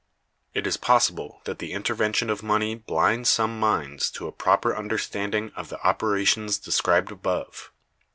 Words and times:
It 0.55 0.65
is 0.65 0.77
possible 0.77 1.41
that 1.43 1.59
the 1.59 1.73
intervention 1.73 2.31
of 2.31 2.41
money 2.41 2.73
blinds 2.73 3.29
some 3.29 3.59
minds 3.59 4.09
to 4.13 4.25
a 4.25 4.31
proper 4.31 4.75
understanding 4.75 5.51
of 5.55 5.69
the 5.69 5.79
operations 5.85 6.57
described 6.57 7.11
above. 7.11 7.71